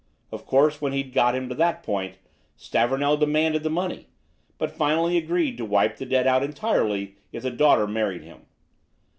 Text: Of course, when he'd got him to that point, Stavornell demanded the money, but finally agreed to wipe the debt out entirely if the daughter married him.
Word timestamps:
Of 0.31 0.47
course, 0.47 0.81
when 0.81 0.93
he'd 0.93 1.13
got 1.13 1.35
him 1.35 1.47
to 1.49 1.53
that 1.53 1.83
point, 1.83 2.17
Stavornell 2.57 3.17
demanded 3.17 3.61
the 3.61 3.69
money, 3.69 4.07
but 4.57 4.71
finally 4.71 5.15
agreed 5.15 5.57
to 5.57 5.63
wipe 5.65 5.97
the 5.97 6.07
debt 6.07 6.25
out 6.25 6.41
entirely 6.41 7.17
if 7.31 7.43
the 7.43 7.51
daughter 7.51 7.85
married 7.85 8.23
him. 8.23 8.47